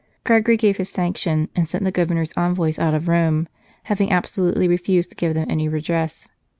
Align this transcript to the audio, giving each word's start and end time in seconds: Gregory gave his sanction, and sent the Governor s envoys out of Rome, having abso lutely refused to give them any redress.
Gregory 0.23 0.57
gave 0.57 0.77
his 0.77 0.89
sanction, 0.89 1.47
and 1.55 1.67
sent 1.69 1.83
the 1.83 1.91
Governor 1.91 2.23
s 2.23 2.33
envoys 2.35 2.79
out 2.79 2.95
of 2.95 3.07
Rome, 3.07 3.47
having 3.83 4.09
abso 4.09 4.39
lutely 4.39 4.67
refused 4.67 5.11
to 5.11 5.15
give 5.15 5.35
them 5.35 5.45
any 5.47 5.67
redress. 5.69 6.27